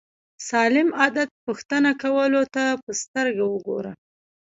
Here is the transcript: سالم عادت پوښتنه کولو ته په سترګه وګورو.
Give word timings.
سالم 0.49 0.89
عادت 0.99 1.29
پوښتنه 1.45 1.89
کولو 2.03 2.41
ته 2.55 2.63
په 2.83 2.91
سترګه 3.01 3.43
وګورو. 3.53 3.91